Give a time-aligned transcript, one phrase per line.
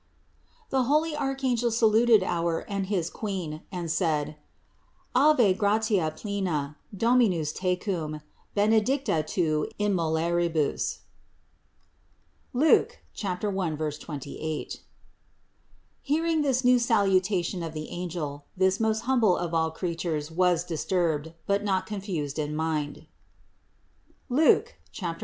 [0.71, 4.35] The holy archangel saluted our and his Queen and said:
[5.13, 8.21] "Ave gratia plena, Dominus tecum,
[8.55, 11.01] benedicta tu in mulieribus"
[12.51, 13.39] (Luke 1,
[13.77, 14.81] 28).
[16.01, 20.63] Hearing this new sal utation of the angel, this most humble of all creatures was
[20.63, 23.05] disturbed, but not confused in mind
[24.29, 25.19] (Luke 1, 29).